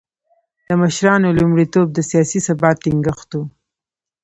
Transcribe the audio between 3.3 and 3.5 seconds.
و.